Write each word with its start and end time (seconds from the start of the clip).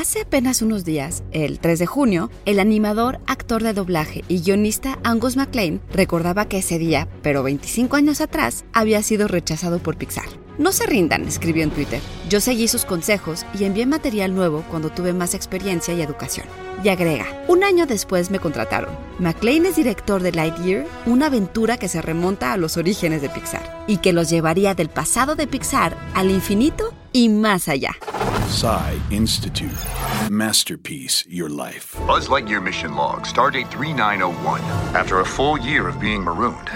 Hace 0.00 0.22
apenas 0.22 0.62
unos 0.62 0.86
días, 0.86 1.22
el 1.30 1.60
3 1.60 1.78
de 1.78 1.84
junio, 1.84 2.30
el 2.46 2.58
animador, 2.58 3.20
actor 3.26 3.62
de 3.62 3.74
doblaje 3.74 4.24
y 4.28 4.40
guionista 4.40 4.98
Angus 5.04 5.36
MacLean 5.36 5.82
recordaba 5.92 6.48
que 6.48 6.56
ese 6.56 6.78
día, 6.78 7.06
pero 7.20 7.42
25 7.42 7.96
años 7.96 8.22
atrás, 8.22 8.64
había 8.72 9.02
sido 9.02 9.28
rechazado 9.28 9.78
por 9.78 9.98
Pixar. 9.98 10.24
No 10.56 10.72
se 10.72 10.86
rindan, 10.86 11.28
escribió 11.28 11.64
en 11.64 11.70
Twitter. 11.70 12.00
Yo 12.30 12.40
seguí 12.40 12.66
sus 12.66 12.86
consejos 12.86 13.44
y 13.58 13.64
envié 13.64 13.84
material 13.84 14.34
nuevo 14.34 14.64
cuando 14.70 14.88
tuve 14.88 15.12
más 15.12 15.34
experiencia 15.34 15.92
y 15.92 16.00
educación. 16.00 16.46
Y 16.82 16.88
agrega, 16.88 17.26
un 17.46 17.62
año 17.62 17.84
después 17.84 18.30
me 18.30 18.38
contrataron. 18.38 18.94
McLean 19.18 19.66
es 19.66 19.76
director 19.76 20.22
de 20.22 20.32
Lightyear, 20.32 20.86
una 21.04 21.26
aventura 21.26 21.76
que 21.76 21.88
se 21.88 22.00
remonta 22.00 22.54
a 22.54 22.56
los 22.56 22.78
orígenes 22.78 23.20
de 23.20 23.28
Pixar 23.28 23.84
y 23.86 23.98
que 23.98 24.14
los 24.14 24.30
llevaría 24.30 24.74
del 24.74 24.88
pasado 24.88 25.36
de 25.36 25.46
Pixar 25.46 25.94
al 26.14 26.30
infinito 26.30 26.94
y 27.12 27.28
más 27.28 27.68
allá. 27.68 27.96
Psy 28.50 28.98
Institute. 29.10 29.78
Masterpiece 30.28 31.24
Your 31.28 31.48
Life. 31.48 31.96
Buzz 32.04 32.28
Lightyear 32.28 32.60
mission 32.60 32.96
log, 32.96 33.24
stardate 33.24 33.70
3901. 33.70 34.60
After 34.96 35.20
a 35.20 35.24
full 35.24 35.56
year 35.58 35.86
of 35.86 36.00
being 36.00 36.24
marooned, 36.24 36.68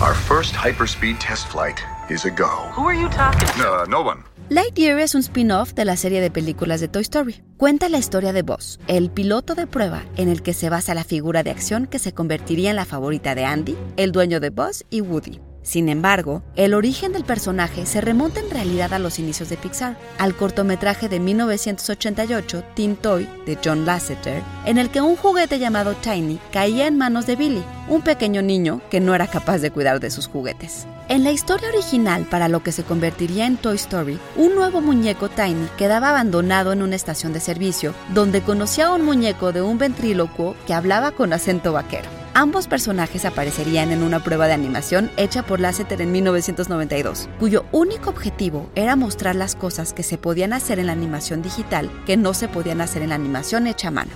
our 0.00 0.14
first 0.14 0.54
hyperspeed 0.54 1.16
test 1.18 1.48
flight 1.48 1.82
is 2.08 2.24
a 2.26 2.30
go. 2.30 2.46
Who 2.76 2.86
are 2.86 2.94
you 2.94 3.08
talking 3.08 3.48
to? 3.60 3.82
Uh, 3.82 3.86
no 3.86 4.02
one. 4.02 4.22
Lightyear 4.50 5.00
es 5.00 5.16
un 5.16 5.22
spin-off 5.24 5.74
de 5.74 5.84
la 5.84 5.96
serie 5.96 6.20
de 6.20 6.30
películas 6.30 6.80
de 6.80 6.86
Toy 6.86 7.02
Story. 7.02 7.42
Cuenta 7.56 7.88
la 7.88 7.98
historia 7.98 8.32
de 8.32 8.42
Buzz, 8.42 8.78
el 8.86 9.10
piloto 9.10 9.56
de 9.56 9.66
prueba 9.66 10.04
en 10.16 10.28
el 10.28 10.42
que 10.42 10.54
se 10.54 10.70
basa 10.70 10.94
la 10.94 11.02
figura 11.02 11.42
de 11.42 11.50
acción 11.50 11.86
que 11.86 11.98
se 11.98 12.14
convertiría 12.14 12.70
en 12.70 12.76
la 12.76 12.84
favorita 12.84 13.34
de 13.34 13.44
Andy, 13.44 13.76
el 13.96 14.12
dueño 14.12 14.38
de 14.38 14.50
Buzz 14.50 14.84
y 14.90 15.00
Woody. 15.00 15.40
Sin 15.66 15.88
embargo, 15.88 16.44
el 16.54 16.74
origen 16.74 17.12
del 17.12 17.24
personaje 17.24 17.86
se 17.86 18.00
remonta 18.00 18.38
en 18.38 18.50
realidad 18.50 18.94
a 18.94 19.00
los 19.00 19.18
inicios 19.18 19.48
de 19.48 19.56
Pixar, 19.56 19.98
al 20.16 20.36
cortometraje 20.36 21.08
de 21.08 21.18
1988 21.18 22.62
Teen 22.76 22.94
Toy 22.94 23.28
de 23.46 23.58
John 23.62 23.84
Lasseter, 23.84 24.44
en 24.64 24.78
el 24.78 24.90
que 24.90 25.00
un 25.00 25.16
juguete 25.16 25.58
llamado 25.58 25.94
Tiny 25.94 26.38
caía 26.52 26.86
en 26.86 26.96
manos 26.96 27.26
de 27.26 27.34
Billy, 27.34 27.64
un 27.88 28.02
pequeño 28.02 28.42
niño 28.42 28.80
que 28.90 29.00
no 29.00 29.12
era 29.12 29.26
capaz 29.26 29.58
de 29.58 29.72
cuidar 29.72 29.98
de 29.98 30.12
sus 30.12 30.28
juguetes. 30.28 30.86
En 31.08 31.24
la 31.24 31.32
historia 31.32 31.68
original 31.70 32.28
para 32.30 32.46
lo 32.46 32.62
que 32.62 32.70
se 32.70 32.84
convertiría 32.84 33.44
en 33.44 33.56
Toy 33.56 33.74
Story, 33.74 34.20
un 34.36 34.54
nuevo 34.54 34.80
muñeco 34.80 35.28
Tiny 35.28 35.66
quedaba 35.76 36.10
abandonado 36.10 36.72
en 36.72 36.82
una 36.82 36.94
estación 36.94 37.32
de 37.32 37.40
servicio 37.40 37.92
donde 38.14 38.40
conocía 38.40 38.86
a 38.86 38.92
un 38.92 39.04
muñeco 39.04 39.50
de 39.52 39.62
un 39.62 39.78
ventrílocuo 39.78 40.54
que 40.64 40.74
hablaba 40.74 41.10
con 41.10 41.32
acento 41.32 41.72
vaquero. 41.72 42.15
Ambos 42.38 42.68
personajes 42.68 43.24
aparecerían 43.24 43.92
en 43.92 44.02
una 44.02 44.22
prueba 44.22 44.46
de 44.46 44.52
animación 44.52 45.10
hecha 45.16 45.42
por 45.42 45.58
Lasseter 45.58 46.02
en 46.02 46.12
1992, 46.12 47.30
cuyo 47.40 47.64
único 47.72 48.10
objetivo 48.10 48.68
era 48.74 48.94
mostrar 48.94 49.34
las 49.34 49.54
cosas 49.54 49.94
que 49.94 50.02
se 50.02 50.18
podían 50.18 50.52
hacer 50.52 50.78
en 50.78 50.88
la 50.88 50.92
animación 50.92 51.40
digital 51.40 51.90
que 52.04 52.18
no 52.18 52.34
se 52.34 52.48
podían 52.48 52.82
hacer 52.82 53.00
en 53.00 53.08
la 53.08 53.14
animación 53.14 53.66
hecha 53.66 53.88
a 53.88 53.92
mano. 53.92 54.10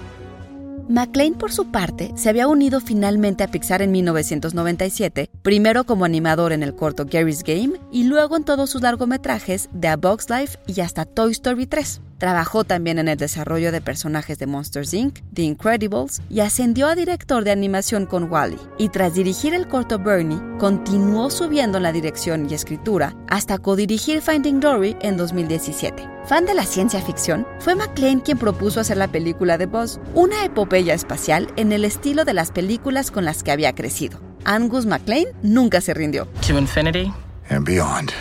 McLean, 0.86 1.32
por 1.32 1.50
su 1.50 1.70
parte, 1.70 2.12
se 2.14 2.28
había 2.28 2.46
unido 2.46 2.82
finalmente 2.82 3.42
a 3.42 3.48
Pixar 3.48 3.80
en 3.80 3.90
1997, 3.90 5.30
primero 5.40 5.84
como 5.84 6.04
animador 6.04 6.52
en 6.52 6.62
el 6.62 6.74
corto 6.74 7.06
Gary's 7.10 7.42
Game 7.42 7.80
y 7.90 8.04
luego 8.04 8.36
en 8.36 8.44
todos 8.44 8.68
sus 8.68 8.82
largometrajes 8.82 9.70
de 9.72 9.88
A 9.88 9.96
Box 9.96 10.28
Life 10.28 10.58
y 10.66 10.82
hasta 10.82 11.06
Toy 11.06 11.32
Story 11.32 11.66
3. 11.66 12.02
Trabajó 12.20 12.64
también 12.64 12.98
en 12.98 13.08
el 13.08 13.16
desarrollo 13.16 13.72
de 13.72 13.80
personajes 13.80 14.38
de 14.38 14.46
Monsters 14.46 14.92
Inc., 14.92 15.20
The 15.32 15.40
Incredibles 15.40 16.20
y 16.28 16.40
ascendió 16.40 16.86
a 16.86 16.94
director 16.94 17.44
de 17.44 17.50
animación 17.50 18.04
con 18.04 18.30
Wally. 18.30 18.58
Y 18.76 18.90
tras 18.90 19.14
dirigir 19.14 19.54
el 19.54 19.66
corto 19.66 19.98
Bernie, 19.98 20.38
continuó 20.58 21.30
subiendo 21.30 21.78
en 21.78 21.84
la 21.84 21.92
dirección 21.92 22.46
y 22.50 22.52
escritura 22.52 23.16
hasta 23.30 23.56
codirigir 23.56 24.20
Finding 24.20 24.60
Dory 24.60 24.98
en 25.00 25.16
2017. 25.16 26.06
Fan 26.26 26.44
de 26.44 26.52
la 26.52 26.66
ciencia 26.66 27.00
ficción, 27.00 27.46
fue 27.58 27.74
McLean 27.74 28.20
quien 28.20 28.36
propuso 28.36 28.80
hacer 28.80 28.98
la 28.98 29.08
película 29.08 29.56
de 29.56 29.64
Buzz, 29.64 29.98
una 30.14 30.44
epopeya 30.44 30.92
espacial 30.92 31.50
en 31.56 31.72
el 31.72 31.86
estilo 31.86 32.26
de 32.26 32.34
las 32.34 32.52
películas 32.52 33.10
con 33.10 33.24
las 33.24 33.42
que 33.42 33.50
había 33.50 33.74
crecido. 33.74 34.20
Angus 34.44 34.84
McLean 34.84 35.28
nunca 35.42 35.80
se 35.80 35.94
rindió. 35.94 36.26
To 36.46 36.58
infinity 36.58 37.10
and 37.48 37.64
beyond. 37.64 38.12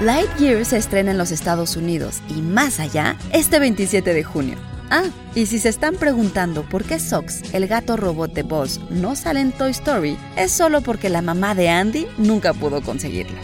Lightyear 0.00 0.64
se 0.64 0.78
estrena 0.78 1.10
en 1.10 1.18
los 1.18 1.30
Estados 1.30 1.76
Unidos 1.76 2.22
y 2.30 2.40
más 2.40 2.80
allá 2.80 3.16
este 3.34 3.58
27 3.58 4.14
de 4.14 4.24
junio. 4.24 4.56
Ah, 4.90 5.04
y 5.34 5.44
si 5.44 5.58
se 5.58 5.68
están 5.68 5.94
preguntando 5.96 6.62
por 6.62 6.84
qué 6.84 6.98
Sox, 6.98 7.42
el 7.52 7.68
gato 7.68 7.98
robot 7.98 8.32
de 8.32 8.42
Buzz, 8.42 8.80
no 8.88 9.14
sale 9.14 9.40
en 9.40 9.52
Toy 9.52 9.72
Story, 9.72 10.16
es 10.36 10.52
solo 10.52 10.80
porque 10.80 11.10
la 11.10 11.20
mamá 11.20 11.54
de 11.54 11.68
Andy 11.68 12.06
nunca 12.16 12.54
pudo 12.54 12.80
conseguirla. 12.80 13.38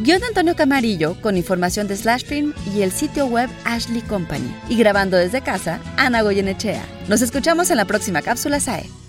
Guión 0.00 0.20
de 0.20 0.26
Antonio 0.26 0.54
Camarillo 0.54 1.18
con 1.22 1.38
información 1.38 1.88
de 1.88 1.96
Slashfilm 1.96 2.52
y 2.74 2.82
el 2.82 2.92
sitio 2.92 3.26
web 3.26 3.48
Ashley 3.64 4.02
Company. 4.02 4.54
Y 4.68 4.76
grabando 4.76 5.16
desde 5.16 5.40
casa, 5.40 5.80
Ana 5.96 6.20
Goyenechea. 6.20 6.84
Nos 7.08 7.22
escuchamos 7.22 7.70
en 7.70 7.78
la 7.78 7.86
próxima 7.86 8.20
cápsula 8.20 8.60
SAE. 8.60 9.01